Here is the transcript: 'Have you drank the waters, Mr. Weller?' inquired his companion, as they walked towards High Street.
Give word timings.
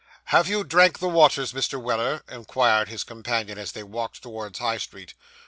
'Have 0.23 0.47
you 0.47 0.63
drank 0.63 0.97
the 0.97 1.07
waters, 1.07 1.53
Mr. 1.53 1.79
Weller?' 1.79 2.23
inquired 2.27 2.89
his 2.89 3.03
companion, 3.03 3.59
as 3.59 3.73
they 3.73 3.83
walked 3.83 4.23
towards 4.23 4.57
High 4.57 4.79
Street. 4.79 5.13